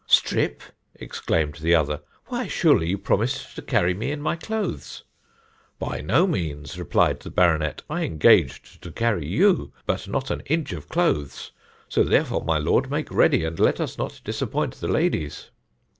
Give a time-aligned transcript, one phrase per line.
[0.07, 0.63] 'Strip!'
[0.95, 5.03] exclaimed the other; 'why surely you promised to carry me in my clothes!'
[5.77, 10.71] 'By no means,' replied the Baronet; 'I engaged to carry you, but not an inch
[10.73, 11.51] of clothes.
[11.87, 15.51] So, therefore, My Lord, make ready, and let us not disappoint the ladies.'